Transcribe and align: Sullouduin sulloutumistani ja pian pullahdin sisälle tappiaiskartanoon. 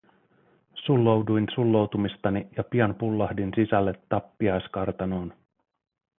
Sullouduin 0.75 1.47
sulloutumistani 1.55 2.47
ja 2.57 2.63
pian 2.63 2.95
pullahdin 2.95 3.51
sisälle 3.55 3.93
tappiaiskartanoon. 4.09 5.33